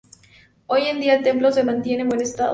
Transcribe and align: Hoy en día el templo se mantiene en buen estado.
Hoy 0.65 0.85
en 0.87 0.99
día 0.99 1.13
el 1.13 1.23
templo 1.23 1.51
se 1.51 1.63
mantiene 1.63 2.01
en 2.01 2.09
buen 2.09 2.21
estado. 2.21 2.49